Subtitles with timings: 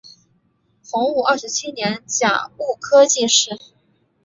[0.89, 3.51] 洪武二十七年甲戌科进士。